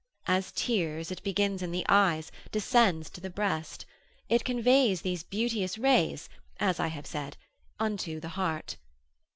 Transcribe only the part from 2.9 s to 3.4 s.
to the